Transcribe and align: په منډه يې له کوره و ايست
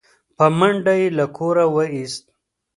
په 0.37 0.45
منډه 0.57 0.93
يې 1.01 1.07
له 1.17 1.25
کوره 1.37 1.65
و 1.73 1.75
ايست 1.93 2.23